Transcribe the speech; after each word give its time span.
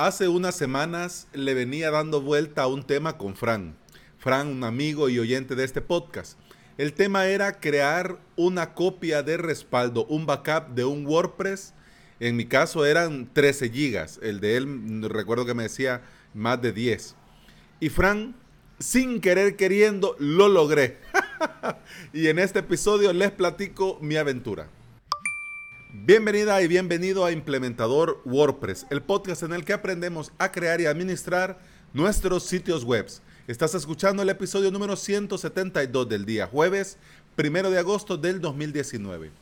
Hace 0.00 0.28
unas 0.28 0.54
semanas 0.54 1.28
le 1.34 1.52
venía 1.52 1.90
dando 1.90 2.22
vuelta 2.22 2.62
a 2.62 2.68
un 2.68 2.84
tema 2.84 3.18
con 3.18 3.36
Fran. 3.36 3.76
Fran, 4.16 4.48
un 4.48 4.64
amigo 4.64 5.10
y 5.10 5.18
oyente 5.18 5.54
de 5.54 5.62
este 5.62 5.82
podcast. 5.82 6.38
El 6.78 6.94
tema 6.94 7.26
era 7.26 7.60
crear 7.60 8.18
una 8.34 8.72
copia 8.72 9.22
de 9.22 9.36
respaldo, 9.36 10.06
un 10.06 10.24
backup 10.24 10.68
de 10.74 10.86
un 10.86 11.04
WordPress. 11.04 11.74
En 12.18 12.34
mi 12.34 12.46
caso 12.46 12.86
eran 12.86 13.28
13 13.30 13.68
gigas. 13.68 14.18
El 14.22 14.40
de 14.40 14.56
él, 14.56 15.02
recuerdo 15.10 15.44
que 15.44 15.52
me 15.52 15.64
decía 15.64 16.00
más 16.32 16.62
de 16.62 16.72
10. 16.72 17.14
Y 17.80 17.90
Fran, 17.90 18.34
sin 18.78 19.20
querer 19.20 19.56
queriendo, 19.56 20.16
lo 20.18 20.48
logré. 20.48 20.96
y 22.14 22.28
en 22.28 22.38
este 22.38 22.60
episodio 22.60 23.12
les 23.12 23.32
platico 23.32 23.98
mi 24.00 24.16
aventura. 24.16 24.66
Bienvenida 25.92 26.62
y 26.62 26.68
bienvenido 26.68 27.24
a 27.24 27.32
Implementador 27.32 28.22
WordPress, 28.24 28.86
el 28.90 29.02
podcast 29.02 29.42
en 29.42 29.52
el 29.52 29.64
que 29.64 29.72
aprendemos 29.72 30.30
a 30.38 30.52
crear 30.52 30.80
y 30.80 30.86
administrar 30.86 31.58
nuestros 31.92 32.44
sitios 32.44 32.84
web. 32.84 33.08
Estás 33.48 33.74
escuchando 33.74 34.22
el 34.22 34.28
episodio 34.28 34.70
número 34.70 34.94
172 34.94 36.08
del 36.08 36.24
día 36.24 36.46
jueves, 36.46 36.96
primero 37.34 37.70
de 37.70 37.80
agosto 37.80 38.16
del 38.16 38.40
2019. 38.40 39.32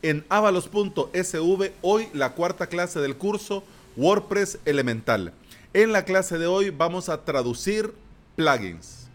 En 0.00 0.24
avalos.sv, 0.30 1.72
hoy 1.82 2.08
la 2.14 2.32
cuarta 2.32 2.68
clase 2.68 3.00
del 3.00 3.18
curso 3.18 3.62
WordPress 3.94 4.60
Elemental. 4.64 5.34
En 5.74 5.92
la 5.92 6.06
clase 6.06 6.38
de 6.38 6.46
hoy 6.46 6.70
vamos 6.70 7.10
a 7.10 7.22
traducir 7.26 7.92
plugins. 8.34 9.07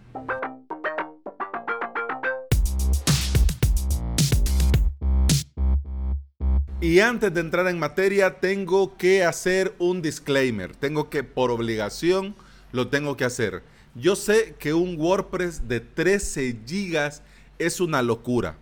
Y 6.83 6.99
antes 6.99 7.33
de 7.33 7.39
entrar 7.39 7.65
en 7.67 7.79
materia, 7.79 8.41
tengo 8.41 8.97
que 8.97 9.23
hacer 9.23 9.73
un 9.79 10.01
disclaimer. 10.01 10.75
Tengo 10.75 11.09
que, 11.09 11.23
por 11.23 11.49
obligación, 11.49 12.35
lo 12.73 12.89
tengo 12.89 13.15
que 13.15 13.23
hacer. 13.23 13.63
Yo 13.95 14.17
sé 14.17 14.55
que 14.59 14.73
un 14.73 14.99
WordPress 14.99 15.69
de 15.69 15.79
13 15.79 16.59
gigas 16.67 17.21
es 17.57 17.79
una 17.79 18.01
locura. 18.01 18.57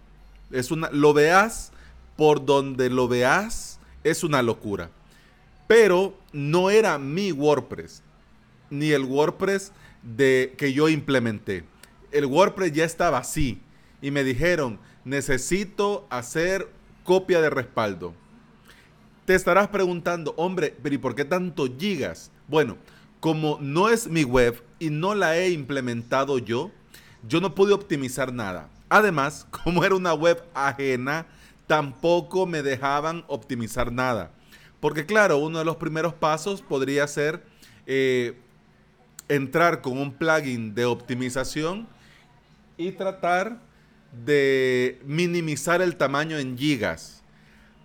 Es 0.52 0.70
una, 0.70 0.92
lo 0.92 1.16
veas 1.16 1.72
por 2.16 2.46
donde 2.46 2.92
lo 2.92 3.08
veas, 3.08 3.80
es 4.04 4.24
una 4.24 4.44
locura. 4.44 4.92
Pero 5.66 6.16
no 6.32 6.70
era 6.70 7.00
mi 7.00 7.32
WordPress, 7.32 8.04
ni 8.70 8.92
el 8.92 9.04
WordPress 9.04 9.72
de, 10.04 10.54
que 10.60 10.74
yo 10.74 10.90
implementé. 10.90 11.64
El 12.12 12.28
WordPress 12.28 12.72
ya 12.72 12.86
estaba 12.86 13.18
así. 13.18 13.60
Y 14.00 14.12
me 14.12 14.24
dijeron, 14.24 14.78
necesito 15.06 16.06
hacer 16.12 16.70
copia 17.04 17.42
de 17.42 17.50
respaldo. 17.50 18.14
Te 19.26 19.36
estarás 19.36 19.68
preguntando, 19.68 20.34
hombre, 20.38 20.76
pero 20.82 20.96
¿y 20.96 20.98
por 20.98 21.16
qué 21.16 21.26
tanto 21.26 21.68
gigas? 21.78 22.32
Bueno, 22.48 22.78
como 23.20 23.60
no 23.62 23.90
es 23.90 24.08
mi 24.08 24.24
web 24.24 24.62
y 24.80 24.90
no 24.90 25.16
la 25.16 25.38
he 25.38 25.52
implementado 25.52 26.40
yo, 26.40 26.72
yo 27.28 27.40
no 27.40 27.54
pude 27.56 27.74
optimizar 27.74 28.34
nada. 28.34 28.70
Además, 28.90 29.48
como 29.64 29.86
era 29.86 29.96
una 29.96 30.14
web 30.14 30.44
ajena, 30.54 31.26
tampoco 31.68 32.46
me 32.46 32.62
dejaban 32.64 33.24
optimizar 33.28 33.92
nada. 33.92 34.32
Porque 34.80 35.06
claro, 35.06 35.38
uno 35.38 35.60
de 35.60 35.66
los 35.66 35.78
primeros 35.78 36.14
pasos 36.14 36.62
podría 36.62 37.08
ser 37.08 37.46
eh, 37.86 38.36
entrar 39.28 39.82
con 39.82 39.98
un 39.98 40.12
plugin 40.12 40.74
de 40.74 40.86
optimización 40.86 41.88
y 42.76 42.92
tratar 42.92 43.60
de 44.12 45.00
minimizar 45.06 45.82
el 45.82 45.96
tamaño 45.96 46.38
en 46.38 46.58
gigas 46.58 47.24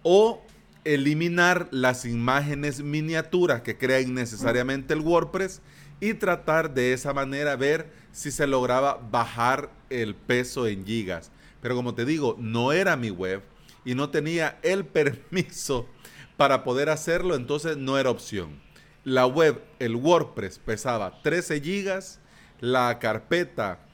o 0.03 0.43
eliminar 0.85 1.69
las 1.71 2.05
imágenes 2.05 2.81
miniaturas 2.81 3.63
que 3.63 3.77
crea 3.77 4.01
innecesariamente 4.01 4.95
el 4.95 5.01
WordPress 5.01 5.61
y 6.01 6.15
tratar 6.15 6.75
de 6.75 6.93
esa 6.93 7.13
manera 7.13 7.57
ver 7.57 7.91
si 8.13 8.31
se 8.31 8.47
lograba 8.47 9.01
bajar 9.11 9.71
el 9.91 10.15
peso 10.15 10.67
en 10.67 10.87
gigas. 10.87 11.31
Pero 11.61 11.75
como 11.75 11.95
te 11.95 12.05
digo, 12.05 12.36
no 12.39 12.73
era 12.73 12.97
mi 12.97 13.11
web 13.11 13.42
y 13.85 13.95
no 13.95 14.11
tenía 14.11 14.59
el 14.63 14.85
permiso 14.85 15.89
para 16.36 16.65
poder 16.65 16.91
hacerlo, 16.91 17.35
entonces 17.35 17.77
no 17.77 17.98
era 17.98 18.11
opción. 18.11 18.61
La 19.05 19.27
web, 19.27 19.63
el 19.79 19.97
WordPress 19.97 20.59
pesaba 20.59 21.23
13 21.23 21.61
gigas, 21.61 22.20
la 22.61 22.98
carpeta 22.98 23.86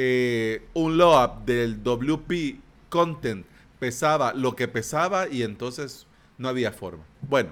eh, 0.00 0.62
un 0.74 0.96
load 0.96 1.38
del 1.44 1.82
WP 1.82 2.60
content 2.88 3.44
pesaba 3.80 4.32
lo 4.32 4.54
que 4.54 4.68
pesaba 4.68 5.26
y 5.26 5.42
entonces 5.42 6.06
no 6.38 6.48
había 6.48 6.70
forma. 6.70 7.02
Bueno, 7.20 7.50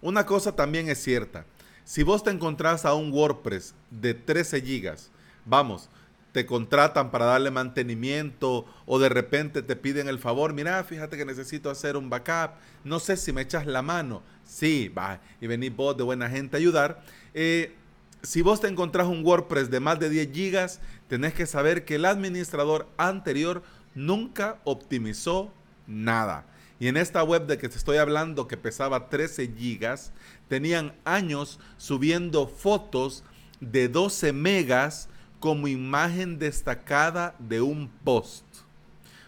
una 0.00 0.26
cosa 0.26 0.56
también 0.56 0.88
es 0.88 1.00
cierta. 1.00 1.46
Si 1.84 2.02
vos 2.02 2.24
te 2.24 2.30
encontrás 2.30 2.84
a 2.84 2.94
un 2.94 3.12
WordPress 3.12 3.76
de 3.92 4.14
13 4.14 4.62
gigas, 4.62 5.12
vamos, 5.44 5.88
te 6.32 6.44
contratan 6.44 7.12
para 7.12 7.26
darle 7.26 7.52
mantenimiento 7.52 8.66
o 8.84 8.98
de 8.98 9.08
repente 9.08 9.62
te 9.62 9.76
piden 9.76 10.08
el 10.08 10.18
favor, 10.18 10.52
mira, 10.52 10.82
fíjate 10.82 11.16
que 11.16 11.24
necesito 11.24 11.70
hacer 11.70 11.96
un 11.96 12.10
backup, 12.10 12.56
no 12.82 12.98
sé 12.98 13.16
si 13.16 13.32
me 13.32 13.42
echas 13.42 13.64
la 13.64 13.80
mano. 13.80 14.24
Sí, 14.42 14.88
va, 14.88 15.20
y 15.40 15.46
venís 15.46 15.74
vos 15.74 15.96
de 15.96 16.02
buena 16.02 16.28
gente 16.28 16.56
a 16.56 16.58
ayudar. 16.58 17.04
Eh, 17.32 17.76
si 18.22 18.42
vos 18.42 18.60
te 18.60 18.68
encontrás 18.68 19.06
un 19.06 19.24
WordPress 19.24 19.70
de 19.70 19.80
más 19.80 20.00
de 20.00 20.10
10 20.10 20.32
gigas, 20.32 20.80
tenés 21.08 21.34
que 21.34 21.46
saber 21.46 21.84
que 21.84 21.96
el 21.96 22.04
administrador 22.04 22.88
anterior 22.96 23.62
nunca 23.94 24.58
optimizó 24.64 25.52
nada. 25.86 26.46
Y 26.78 26.88
en 26.88 26.96
esta 26.96 27.22
web 27.22 27.46
de 27.46 27.56
que 27.56 27.68
te 27.68 27.76
estoy 27.76 27.96
hablando, 27.96 28.48
que 28.48 28.56
pesaba 28.56 29.08
13 29.08 29.52
gigas, 29.56 30.12
tenían 30.48 30.94
años 31.04 31.58
subiendo 31.78 32.46
fotos 32.48 33.24
de 33.60 33.88
12 33.88 34.32
megas 34.32 35.08
como 35.40 35.68
imagen 35.68 36.38
destacada 36.38 37.34
de 37.38 37.60
un 37.60 37.88
post. 38.04 38.44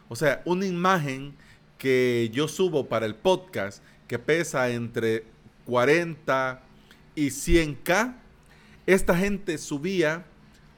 O 0.08 0.16
sea, 0.16 0.42
una 0.44 0.66
imagen 0.66 1.34
que 1.78 2.30
yo 2.32 2.48
subo 2.48 2.88
para 2.88 3.06
el 3.06 3.14
podcast 3.14 3.82
que 4.06 4.18
pesa 4.18 4.68
entre 4.70 5.24
40 5.64 6.60
y 7.14 7.28
100k 7.28 8.14
esta 8.88 9.14
gente 9.14 9.58
subía 9.58 10.24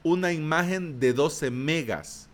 una 0.03 0.33
imagen 0.33 0.99
de 0.99 1.13
12 1.13 1.49
megas 1.49 2.27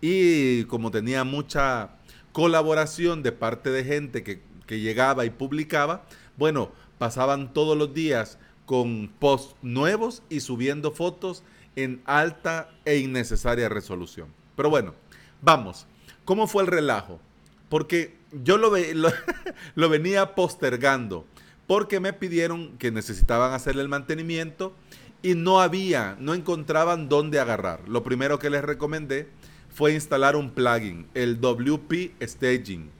y 0.00 0.64
como 0.64 0.90
tenía 0.90 1.22
mucha 1.22 1.90
colaboración 2.32 3.22
de 3.22 3.30
parte 3.30 3.70
de 3.70 3.84
gente 3.84 4.24
que, 4.24 4.42
llegaba 4.70 5.24
y 5.24 5.30
publicaba, 5.30 6.04
bueno, 6.36 6.70
pasaban 6.98 7.52
todos 7.52 7.76
los 7.76 7.92
días 7.92 8.38
con 8.66 9.08
posts 9.18 9.56
nuevos 9.62 10.22
y 10.28 10.40
subiendo 10.40 10.92
fotos 10.92 11.42
en 11.74 12.02
alta 12.04 12.68
e 12.84 12.98
innecesaria 12.98 13.68
resolución. 13.68 14.28
Pero 14.54 14.70
bueno, 14.70 14.94
vamos, 15.42 15.86
¿cómo 16.24 16.46
fue 16.46 16.62
el 16.62 16.68
relajo? 16.68 17.20
Porque 17.68 18.16
yo 18.32 18.58
lo, 18.58 18.70
lo, 18.76 19.10
lo 19.74 19.88
venía 19.88 20.36
postergando, 20.36 21.24
porque 21.66 21.98
me 21.98 22.12
pidieron 22.12 22.78
que 22.78 22.92
necesitaban 22.92 23.52
hacerle 23.52 23.82
el 23.82 23.88
mantenimiento 23.88 24.72
y 25.22 25.34
no 25.34 25.60
había, 25.60 26.16
no 26.18 26.34
encontraban 26.34 27.08
dónde 27.08 27.40
agarrar. 27.40 27.88
Lo 27.88 28.02
primero 28.02 28.38
que 28.38 28.50
les 28.50 28.62
recomendé 28.62 29.28
fue 29.68 29.92
instalar 29.92 30.36
un 30.36 30.50
plugin, 30.50 31.06
el 31.14 31.40
WP 31.40 32.22
Staging, 32.22 32.90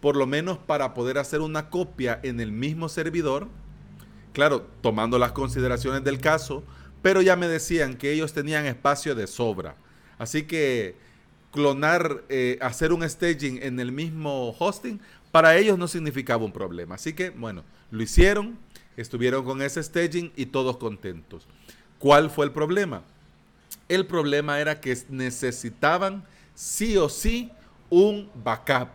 por 0.00 0.16
lo 0.16 0.26
menos 0.26 0.58
para 0.58 0.94
poder 0.94 1.18
hacer 1.18 1.40
una 1.40 1.70
copia 1.70 2.20
en 2.22 2.40
el 2.40 2.52
mismo 2.52 2.88
servidor, 2.88 3.48
claro, 4.32 4.66
tomando 4.80 5.18
las 5.18 5.32
consideraciones 5.32 6.04
del 6.04 6.20
caso, 6.20 6.62
pero 7.02 7.22
ya 7.22 7.36
me 7.36 7.48
decían 7.48 7.96
que 7.96 8.12
ellos 8.12 8.32
tenían 8.32 8.66
espacio 8.66 9.14
de 9.14 9.26
sobra. 9.26 9.76
Así 10.18 10.44
que 10.44 10.96
clonar, 11.52 12.24
eh, 12.28 12.58
hacer 12.60 12.92
un 12.92 13.08
staging 13.08 13.62
en 13.62 13.78
el 13.78 13.92
mismo 13.92 14.54
hosting, 14.58 15.00
para 15.30 15.56
ellos 15.56 15.78
no 15.78 15.88
significaba 15.88 16.44
un 16.44 16.52
problema. 16.52 16.96
Así 16.96 17.12
que, 17.12 17.30
bueno, 17.30 17.64
lo 17.90 18.02
hicieron 18.02 18.58
Estuvieron 18.96 19.44
con 19.44 19.60
ese 19.60 19.82
staging 19.82 20.32
y 20.36 20.46
todos 20.46 20.76
contentos. 20.76 21.46
¿Cuál 21.98 22.30
fue 22.30 22.46
el 22.46 22.52
problema? 22.52 23.02
El 23.88 24.06
problema 24.06 24.60
era 24.60 24.80
que 24.80 24.96
necesitaban 25.08 26.24
sí 26.54 26.96
o 26.96 27.08
sí 27.08 27.50
un 27.90 28.30
backup. 28.44 28.88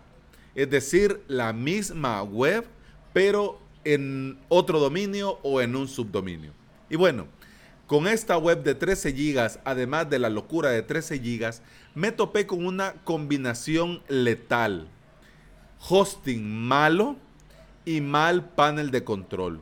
Es 0.56 0.70
decir, 0.70 1.22
la 1.28 1.54
misma 1.54 2.24
web, 2.24 2.66
pero 3.14 3.60
en 3.84 4.38
otro 4.48 4.80
dominio 4.80 5.40
o 5.44 5.62
en 5.62 5.76
un 5.76 5.88
subdominio. 5.88 6.52
Y 6.90 6.96
bueno, 6.96 7.28
con 7.88 8.08
esta 8.08 8.38
web 8.38 8.64
de 8.64 8.76
13 8.76 9.14
gigas, 9.14 9.60
además 9.66 10.10
de 10.10 10.20
la 10.20 10.30
locura 10.30 10.70
de 10.70 10.82
13 10.82 11.20
gigas, 11.20 11.62
me 11.96 12.12
topé 12.12 12.46
con 12.48 12.66
una 12.66 12.94
combinación 13.04 14.02
letal. 14.08 14.88
Hosting 15.88 16.46
malo 16.48 17.16
y 17.86 18.02
mal 18.02 18.50
panel 18.50 18.92
de 18.92 19.04
control 19.04 19.62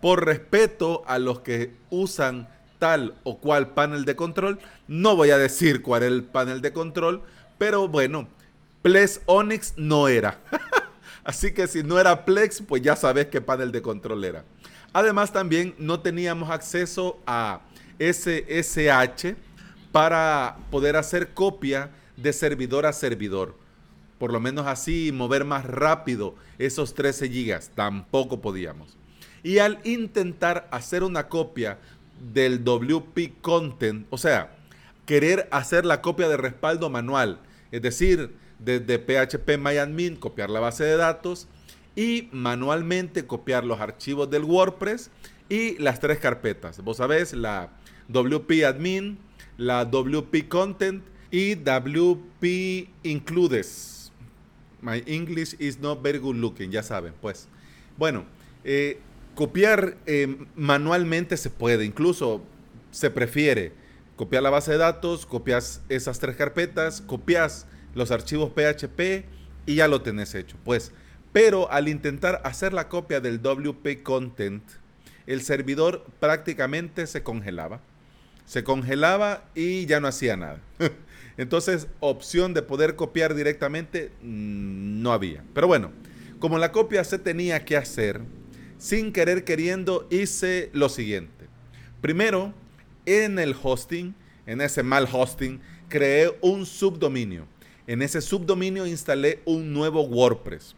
por 0.00 0.24
respeto 0.24 1.02
a 1.06 1.18
los 1.18 1.40
que 1.40 1.74
usan 1.90 2.48
tal 2.78 3.14
o 3.24 3.38
cual 3.38 3.74
panel 3.74 4.04
de 4.04 4.16
control, 4.16 4.58
no 4.86 5.16
voy 5.16 5.30
a 5.30 5.38
decir 5.38 5.82
cuál 5.82 6.02
es 6.02 6.08
el 6.08 6.24
panel 6.24 6.60
de 6.60 6.72
control, 6.72 7.22
pero 7.58 7.88
bueno, 7.88 8.28
Ples 8.82 9.20
Onyx 9.26 9.74
no 9.76 10.08
era. 10.08 10.38
Así 11.24 11.52
que 11.52 11.66
si 11.66 11.82
no 11.82 11.98
era 11.98 12.24
Plex, 12.24 12.62
pues 12.62 12.80
ya 12.80 12.96
sabes 12.96 13.26
qué 13.26 13.40
panel 13.40 13.72
de 13.72 13.82
control 13.82 14.24
era. 14.24 14.44
Además 14.92 15.32
también 15.32 15.74
no 15.78 16.00
teníamos 16.00 16.50
acceso 16.50 17.18
a 17.26 17.60
SSH 17.98 19.36
para 19.92 20.56
poder 20.70 20.96
hacer 20.96 21.34
copia 21.34 21.90
de 22.16 22.32
servidor 22.32 22.86
a 22.86 22.92
servidor. 22.92 23.56
Por 24.18 24.32
lo 24.32 24.40
menos 24.40 24.66
así 24.66 25.10
mover 25.12 25.44
más 25.44 25.64
rápido 25.66 26.34
esos 26.58 26.94
13 26.94 27.28
gigas. 27.28 27.70
Tampoco 27.74 28.40
podíamos. 28.40 28.96
Y 29.48 29.60
al 29.60 29.80
intentar 29.84 30.68
hacer 30.70 31.02
una 31.02 31.30
copia 31.30 31.78
del 32.34 32.64
WP 32.64 33.40
Content, 33.40 34.06
o 34.10 34.18
sea, 34.18 34.54
querer 35.06 35.48
hacer 35.50 35.86
la 35.86 36.02
copia 36.02 36.28
de 36.28 36.36
respaldo 36.36 36.90
manual, 36.90 37.40
es 37.72 37.80
decir, 37.80 38.36
desde 38.58 38.98
PHP 38.98 39.56
MyAdmin 39.56 40.16
copiar 40.16 40.50
la 40.50 40.60
base 40.60 40.84
de 40.84 40.98
datos 40.98 41.48
y 41.96 42.28
manualmente 42.30 43.24
copiar 43.24 43.64
los 43.64 43.80
archivos 43.80 44.28
del 44.28 44.44
WordPress 44.44 45.10
y 45.48 45.78
las 45.78 45.98
tres 45.98 46.18
carpetas. 46.18 46.84
Vos 46.84 46.98
sabés, 46.98 47.32
la 47.32 47.70
WP 48.08 48.66
Admin, 48.66 49.16
la 49.56 49.86
WP 49.86 50.46
Content 50.50 51.02
y 51.30 51.54
WP 51.54 52.90
Includes. 53.02 54.12
My 54.82 55.02
English 55.06 55.56
is 55.58 55.78
not 55.78 56.02
very 56.02 56.18
good 56.18 56.36
looking, 56.36 56.70
ya 56.70 56.82
saben, 56.82 57.14
pues. 57.22 57.48
Bueno, 57.96 58.26
eh, 58.62 59.00
copiar 59.38 59.96
eh, 60.06 60.36
manualmente 60.56 61.36
se 61.36 61.48
puede, 61.48 61.84
incluso 61.84 62.42
se 62.90 63.08
prefiere. 63.08 63.70
Copiar 64.16 64.42
la 64.42 64.50
base 64.50 64.72
de 64.72 64.78
datos, 64.78 65.26
copias 65.26 65.80
esas 65.88 66.18
tres 66.18 66.34
carpetas, 66.34 67.00
copias 67.00 67.68
los 67.94 68.10
archivos 68.10 68.50
PHP 68.50 69.26
y 69.64 69.76
ya 69.76 69.86
lo 69.86 70.02
tenés 70.02 70.34
hecho. 70.34 70.56
Pues, 70.64 70.90
pero 71.32 71.70
al 71.70 71.86
intentar 71.86 72.42
hacer 72.42 72.72
la 72.72 72.88
copia 72.88 73.20
del 73.20 73.40
WP 73.40 74.02
Content, 74.02 74.64
el 75.28 75.40
servidor 75.42 76.04
prácticamente 76.18 77.06
se 77.06 77.22
congelaba. 77.22 77.80
Se 78.44 78.64
congelaba 78.64 79.44
y 79.54 79.86
ya 79.86 80.00
no 80.00 80.08
hacía 80.08 80.36
nada. 80.36 80.58
Entonces, 81.36 81.86
opción 82.00 82.54
de 82.54 82.62
poder 82.62 82.96
copiar 82.96 83.36
directamente 83.36 84.10
mm, 84.20 85.00
no 85.00 85.12
había. 85.12 85.44
Pero 85.54 85.68
bueno, 85.68 85.92
como 86.40 86.58
la 86.58 86.72
copia 86.72 87.04
se 87.04 87.20
tenía 87.20 87.64
que 87.64 87.76
hacer, 87.76 88.20
sin 88.78 89.12
querer 89.12 89.44
queriendo 89.44 90.06
hice 90.10 90.70
lo 90.72 90.88
siguiente. 90.88 91.46
Primero, 92.00 92.54
en 93.06 93.38
el 93.38 93.54
hosting, 93.60 94.14
en 94.46 94.60
ese 94.60 94.82
mal 94.82 95.08
hosting, 95.10 95.60
creé 95.88 96.32
un 96.40 96.64
subdominio. 96.64 97.46
En 97.86 98.02
ese 98.02 98.20
subdominio 98.20 98.86
instalé 98.86 99.40
un 99.44 99.72
nuevo 99.72 100.02
WordPress. 100.02 100.76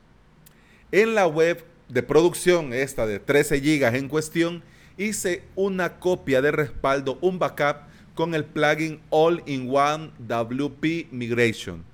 En 0.93 1.15
la 1.15 1.27
web 1.27 1.65
de 1.89 2.03
producción, 2.03 2.73
esta 2.73 3.07
de 3.07 3.19
13 3.19 3.61
GB 3.61 3.97
en 3.97 4.09
cuestión, 4.09 4.63
hice 4.97 5.43
una 5.55 5.99
copia 5.99 6.41
de 6.41 6.53
respaldo, 6.53 7.19
un 7.21 7.39
backup 7.39 7.89
con 8.15 8.35
el 8.35 8.45
plugin 8.45 9.01
All-in-One 9.11 10.11
WP 10.19 11.11
Migration. 11.11 11.85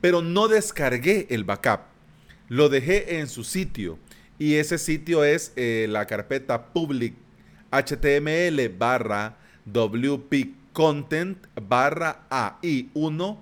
Pero 0.00 0.22
no 0.22 0.48
descargué 0.48 1.26
el 1.30 1.44
backup. 1.44 1.80
Lo 2.48 2.68
dejé 2.68 3.18
en 3.18 3.28
su 3.28 3.44
sitio. 3.44 3.98
Y 4.40 4.54
ese 4.54 4.78
sitio 4.78 5.22
es 5.22 5.52
eh, 5.54 5.86
la 5.90 6.06
carpeta 6.06 6.72
public 6.72 7.12
html 7.70 8.70
barra 8.70 9.36
WP 9.66 10.54
content 10.72 11.46
barra 11.68 12.26
AI1 12.30 13.36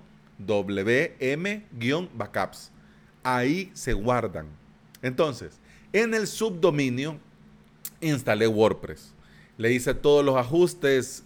WM-backups. 0.45 2.71
Ahí 3.23 3.71
se 3.73 3.93
guardan. 3.93 4.47
Entonces, 5.01 5.57
en 5.93 6.13
el 6.13 6.27
subdominio 6.27 7.17
instalé 8.01 8.47
WordPress. 8.47 9.13
Le 9.57 9.71
hice 9.71 9.93
todos 9.93 10.25
los 10.25 10.35
ajustes 10.35 11.23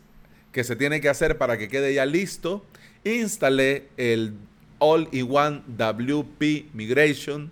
que 0.52 0.64
se 0.64 0.76
tiene 0.76 1.02
que 1.02 1.10
hacer 1.10 1.40
para 1.40 1.58
que 1.58 1.68
quede 1.68 1.96
ya 1.96 2.06
listo. 2.06 2.64
Instalé 3.04 3.90
el 3.98 4.36
All-in-One 4.78 5.64
WP 5.66 6.76
Migration. 6.76 7.52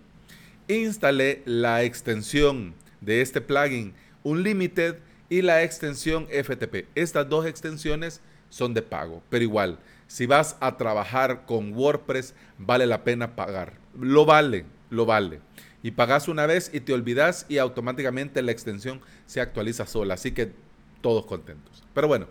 Instalé 0.72 1.42
la 1.44 1.84
extensión 1.84 2.76
de 3.02 3.22
este 3.22 3.42
plugin 3.42 3.94
Unlimited 4.24 5.00
y 5.28 5.42
la 5.42 5.64
extensión 5.64 6.28
FTP. 6.28 6.88
Estas 6.96 7.28
dos 7.28 7.46
extensiones 7.46 8.22
son 8.48 8.74
de 8.74 8.82
pago, 8.82 9.22
pero 9.30 9.44
igual, 9.44 9.80
si 10.08 10.28
vas 10.28 10.56
a 10.62 10.78
trabajar 10.78 11.46
con 11.46 11.74
WordPress, 11.74 12.36
vale 12.58 12.86
la 12.86 13.04
pena 13.04 13.36
pagar. 13.36 13.74
Lo 14.00 14.24
vale, 14.24 14.64
lo 14.90 15.06
vale. 15.06 15.42
Y 15.84 15.92
pagas 15.92 16.30
una 16.30 16.46
vez 16.46 16.72
y 16.74 16.80
te 16.80 16.94
olvidas 16.94 17.46
y 17.50 17.58
automáticamente 17.58 18.42
la 18.42 18.54
extensión 18.54 19.02
se 19.26 19.42
actualiza 19.42 19.86
sola. 19.86 20.14
Así 20.14 20.32
que 20.32 20.54
todos 21.02 21.26
contentos. 21.26 21.84
Pero 21.94 22.08
bueno, 22.08 22.28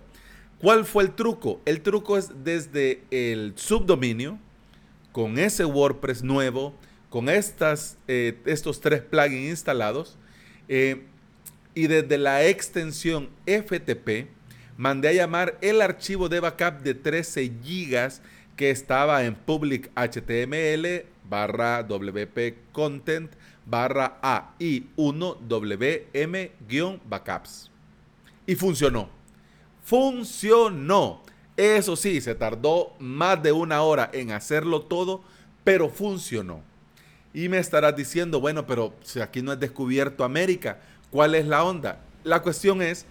¿cuál 0.59 0.87
fue 0.87 1.03
el 1.03 1.11
truco? 1.11 1.61
El 1.67 1.83
truco 1.83 2.17
es 2.17 2.31
desde 2.43 3.03
el 3.11 3.53
subdominio, 3.57 4.39
con 5.13 5.39
ese 5.39 5.67
WordPress 5.67 6.23
nuevo, 6.23 6.75
con 7.11 7.29
estas, 7.29 7.99
eh, 8.09 8.41
estos 8.47 8.81
tres 8.81 9.03
plugins 9.03 9.51
instalados, 9.51 10.17
eh, 10.69 11.03
y 11.75 11.89
desde 11.89 12.17
la 12.17 12.47
extensión 12.47 13.29
FTP, 13.47 14.29
mandé 14.77 15.09
a 15.09 15.13
llamar 15.13 15.59
el 15.61 15.83
archivo 15.83 16.29
de 16.29 16.39
backup 16.41 16.83
de 16.83 16.95
13 16.95 17.53
gigas 17.63 18.23
que 18.57 18.71
estaba 18.71 19.25
en 19.25 19.35
public 19.35 19.91
HTML 19.95 21.05
barra 21.29 21.83
WP 21.83 22.55
content 22.73 23.33
barra 23.67 24.19
AI1 24.23 25.37
WM-backups. 25.49 27.71
Y 28.47 28.55
funcionó. 28.57 29.09
Funcionó. 29.83 31.23
Eso 31.57 31.97
sí, 31.97 32.21
se 32.21 32.35
tardó 32.35 32.95
más 32.99 33.43
de 33.43 33.53
una 33.53 33.81
hora 33.83 34.11
en 34.13 34.33
hacerlo 34.33 34.83
todo, 34.83 35.23
pero 35.63 35.89
funcionó. 35.89 36.69
Y 37.33 37.49
me 37.49 37.59
estarás 37.59 37.97
diciendo, 37.97 38.41
bueno, 38.41 38.67
pero 38.67 38.95
si 39.03 39.21
aquí 39.21 39.43
no 39.43 39.53
es 39.53 39.61
descubierto 39.61 40.25
América, 40.25 40.81
¿cuál 41.11 41.35
es 41.35 41.47
la 41.47 41.65
onda? 41.65 42.01
La 42.25 42.43
cuestión 42.43 42.83
es 42.83 43.07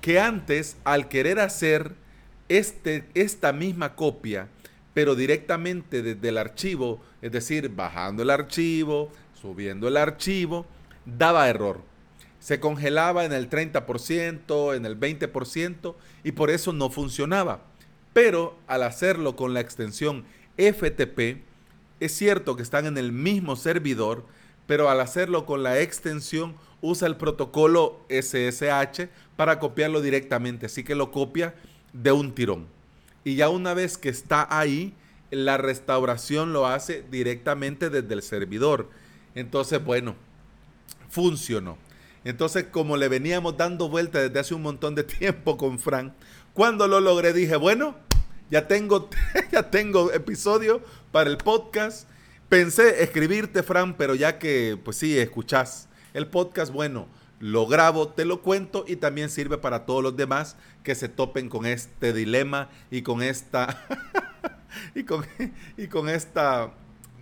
que 0.00 0.20
antes, 0.20 0.76
al 0.84 1.08
querer 1.08 1.38
hacer 1.38 1.92
este, 2.48 3.04
esta 3.14 3.52
misma 3.52 3.94
copia, 3.94 4.48
pero 4.94 5.14
directamente 5.14 6.02
desde 6.02 6.28
el 6.28 6.38
archivo, 6.38 7.00
es 7.22 7.32
decir, 7.32 7.70
bajando 7.70 8.22
el 8.22 8.30
archivo, 8.30 9.10
subiendo 9.40 9.88
el 9.88 9.96
archivo, 9.96 10.66
daba 11.06 11.48
error. 11.48 11.80
Se 12.40 12.60
congelaba 12.60 13.24
en 13.24 13.32
el 13.32 13.48
30%, 13.48 14.76
en 14.76 14.84
el 14.84 14.98
20% 14.98 15.94
y 16.24 16.32
por 16.32 16.50
eso 16.50 16.72
no 16.72 16.90
funcionaba. 16.90 17.62
Pero 18.12 18.58
al 18.66 18.82
hacerlo 18.82 19.36
con 19.36 19.54
la 19.54 19.60
extensión 19.60 20.24
FTP, 20.56 21.42
es 22.04 22.12
cierto 22.12 22.56
que 22.56 22.62
están 22.62 22.86
en 22.86 22.98
el 22.98 23.12
mismo 23.12 23.56
servidor, 23.56 24.24
pero 24.66 24.88
al 24.88 25.00
hacerlo 25.00 25.46
con 25.46 25.62
la 25.62 25.80
extensión 25.80 26.54
usa 26.80 27.06
el 27.06 27.16
protocolo 27.16 28.00
SSH 28.08 29.08
para 29.36 29.58
copiarlo 29.58 30.00
directamente, 30.00 30.66
así 30.66 30.84
que 30.84 30.94
lo 30.94 31.10
copia 31.10 31.54
de 31.92 32.12
un 32.12 32.34
tirón. 32.34 32.66
Y 33.24 33.36
ya 33.36 33.48
una 33.48 33.74
vez 33.74 33.98
que 33.98 34.08
está 34.08 34.46
ahí, 34.50 34.94
la 35.30 35.56
restauración 35.56 36.52
lo 36.52 36.66
hace 36.66 37.04
directamente 37.10 37.88
desde 37.88 38.14
el 38.14 38.22
servidor. 38.22 38.90
Entonces, 39.34 39.82
bueno, 39.82 40.14
funcionó. 41.08 41.78
Entonces, 42.24 42.66
como 42.70 42.96
le 42.96 43.08
veníamos 43.08 43.56
dando 43.56 43.88
vuelta 43.88 44.20
desde 44.20 44.38
hace 44.38 44.54
un 44.54 44.62
montón 44.62 44.94
de 44.94 45.04
tiempo 45.04 45.56
con 45.56 45.78
Fran, 45.78 46.14
cuando 46.52 46.86
lo 46.88 47.00
logré 47.00 47.32
dije, 47.32 47.56
bueno, 47.56 47.94
ya 48.50 48.68
tengo, 48.68 49.08
ya 49.52 49.70
tengo 49.70 50.12
episodio 50.12 50.82
para 51.10 51.30
el 51.30 51.38
podcast. 51.38 52.08
Pensé 52.48 53.02
escribirte, 53.02 53.62
Fran, 53.62 53.96
pero 53.96 54.14
ya 54.14 54.38
que, 54.38 54.78
pues 54.82 54.96
sí, 54.98 55.18
escuchás 55.18 55.88
el 56.12 56.26
podcast, 56.26 56.72
bueno, 56.72 57.08
lo 57.40 57.66
grabo, 57.66 58.08
te 58.08 58.24
lo 58.24 58.42
cuento 58.42 58.84
y 58.86 58.96
también 58.96 59.30
sirve 59.30 59.58
para 59.58 59.84
todos 59.84 60.02
los 60.02 60.16
demás 60.16 60.56
que 60.84 60.94
se 60.94 61.08
topen 61.08 61.48
con 61.48 61.66
este 61.66 62.12
dilema 62.12 62.68
y 62.90 63.02
con 63.02 63.22
esta 63.22 63.84
y, 64.94 65.04
con, 65.04 65.26
y 65.76 65.88
con 65.88 66.08
esta 66.08 66.72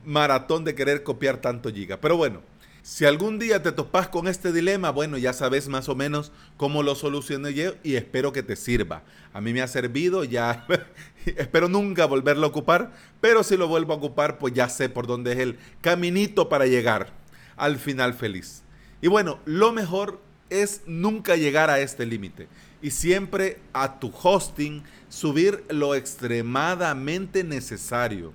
maratón 0.04 0.64
de 0.64 0.74
querer 0.74 1.02
copiar 1.02 1.38
tanto 1.38 1.72
giga. 1.72 2.00
Pero 2.00 2.16
bueno, 2.16 2.42
si 2.90 3.04
algún 3.04 3.38
día 3.38 3.62
te 3.62 3.70
topas 3.70 4.08
con 4.08 4.26
este 4.26 4.50
dilema, 4.50 4.90
bueno, 4.90 5.16
ya 5.16 5.32
sabes 5.32 5.68
más 5.68 5.88
o 5.88 5.94
menos 5.94 6.32
cómo 6.56 6.82
lo 6.82 6.96
solucioné 6.96 7.54
yo 7.54 7.74
y 7.84 7.94
espero 7.94 8.32
que 8.32 8.42
te 8.42 8.56
sirva. 8.56 9.04
A 9.32 9.40
mí 9.40 9.52
me 9.52 9.62
ha 9.62 9.68
servido, 9.68 10.24
ya 10.24 10.66
espero 11.24 11.68
nunca 11.68 12.06
volverlo 12.06 12.46
a 12.46 12.50
ocupar, 12.50 12.90
pero 13.20 13.44
si 13.44 13.56
lo 13.56 13.68
vuelvo 13.68 13.92
a 13.92 13.96
ocupar, 13.96 14.38
pues 14.38 14.54
ya 14.54 14.68
sé 14.68 14.88
por 14.88 15.06
dónde 15.06 15.34
es 15.34 15.38
el 15.38 15.56
caminito 15.80 16.48
para 16.48 16.66
llegar 16.66 17.12
al 17.56 17.78
final 17.78 18.12
feliz. 18.12 18.64
Y 19.00 19.06
bueno, 19.06 19.38
lo 19.44 19.70
mejor 19.70 20.20
es 20.50 20.82
nunca 20.84 21.36
llegar 21.36 21.70
a 21.70 21.78
este 21.78 22.04
límite 22.06 22.48
y 22.82 22.90
siempre 22.90 23.60
a 23.72 24.00
tu 24.00 24.12
hosting 24.20 24.82
subir 25.08 25.64
lo 25.68 25.94
extremadamente 25.94 27.44
necesario. 27.44 28.32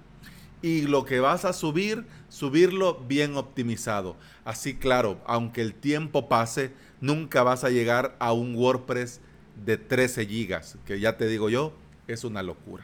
Y 0.65 0.81
lo 0.81 1.05
que 1.05 1.19
vas 1.19 1.45
a 1.45 1.53
subir, 1.53 2.07
subirlo 2.27 2.95
bien 2.95 3.37
optimizado. 3.37 4.15
Así 4.45 4.73
claro, 4.73 5.21
aunque 5.27 5.61
el 5.61 5.75
tiempo 5.75 6.27
pase, 6.27 6.71
nunca 6.99 7.43
vas 7.43 7.63
a 7.63 7.69
llegar 7.69 8.15
a 8.17 8.33
un 8.33 8.55
WordPress 8.55 9.21
de 9.63 9.77
13 9.77 10.25
gigas, 10.25 10.79
que 10.87 10.99
ya 10.99 11.17
te 11.17 11.27
digo 11.27 11.49
yo, 11.51 11.71
es 12.07 12.23
una 12.23 12.41
locura. 12.41 12.83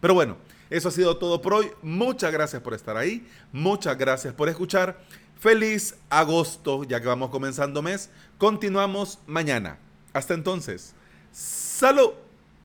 Pero 0.00 0.12
bueno, 0.12 0.38
eso 0.70 0.88
ha 0.88 0.90
sido 0.90 1.18
todo 1.18 1.40
por 1.40 1.54
hoy. 1.54 1.70
Muchas 1.82 2.32
gracias 2.32 2.62
por 2.62 2.74
estar 2.74 2.96
ahí. 2.96 3.24
Muchas 3.52 3.96
gracias 3.96 4.34
por 4.34 4.48
escuchar. 4.48 5.00
Feliz 5.38 5.94
agosto, 6.08 6.82
ya 6.82 7.00
que 7.00 7.06
vamos 7.06 7.30
comenzando 7.30 7.80
mes. 7.80 8.10
Continuamos 8.38 9.20
mañana. 9.28 9.78
Hasta 10.12 10.34
entonces. 10.34 10.96
Salud. 11.30 12.10